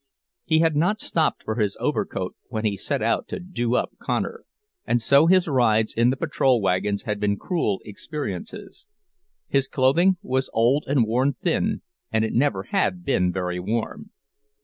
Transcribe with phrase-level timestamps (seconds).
[0.45, 4.45] He had not stopped for his overcoat when he set out to "do up" Connor,
[4.83, 8.87] and so his rides in the patrol wagons had been cruel experiences;
[9.47, 14.09] his clothing was old and worn thin, and it never had been very warm.